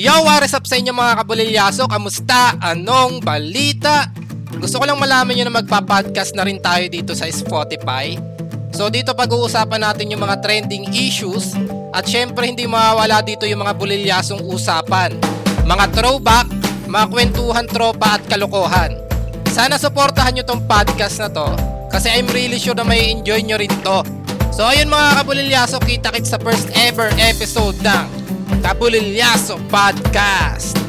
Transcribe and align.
Yo, 0.00 0.24
what 0.24 0.40
is 0.40 0.56
up 0.56 0.64
sa 0.64 0.80
inyo 0.80 0.96
mga 0.96 1.12
kabulilyaso? 1.20 1.84
Kamusta? 1.84 2.56
Anong 2.56 3.20
balita? 3.20 4.08
Gusto 4.56 4.80
ko 4.80 4.88
lang 4.88 4.96
malaman 4.96 5.36
nyo 5.36 5.44
na 5.44 5.60
magpa-podcast 5.60 6.32
na 6.32 6.48
rin 6.48 6.56
tayo 6.56 6.88
dito 6.88 7.12
sa 7.12 7.28
Spotify. 7.28 8.16
So 8.72 8.88
dito 8.88 9.12
pag-uusapan 9.12 9.84
natin 9.84 10.08
yung 10.08 10.24
mga 10.24 10.40
trending 10.40 10.88
issues 10.96 11.52
at 11.92 12.08
syempre 12.08 12.48
hindi 12.48 12.64
mawawala 12.64 13.20
dito 13.20 13.44
yung 13.44 13.60
mga 13.60 13.76
bulilyasong 13.76 14.40
usapan. 14.48 15.20
Mga 15.68 15.92
throwback, 15.92 16.48
mga 16.88 17.06
kwentuhan 17.12 17.68
tropa 17.68 18.16
at 18.16 18.24
kalokohan. 18.24 18.96
Sana 19.52 19.76
suportahan 19.76 20.32
nyo 20.32 20.48
tong 20.48 20.64
podcast 20.64 21.20
na 21.20 21.28
to 21.28 21.52
kasi 21.92 22.08
I'm 22.08 22.24
really 22.32 22.56
sure 22.56 22.72
na 22.72 22.88
may 22.88 23.12
enjoy 23.12 23.44
nyo 23.44 23.60
rin 23.60 23.76
to. 23.84 24.00
So 24.48 24.64
ayun 24.64 24.88
mga 24.88 25.20
kabulilyaso, 25.20 25.76
kita-kits 25.84 26.32
sa 26.32 26.40
first 26.40 26.72
ever 26.88 27.12
episode 27.20 27.76
ng 27.84 28.20
Kabulilyaso 28.62 29.58
Podcast. 29.70 30.79